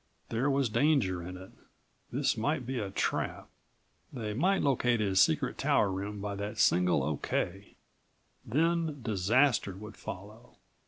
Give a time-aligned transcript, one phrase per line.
[0.29, 1.51] There was danger in it.
[2.11, 3.47] This might be a trap.
[4.11, 7.75] They might locate his secret tower room by that single O.K.
[8.43, 10.55] Then disaster would follow.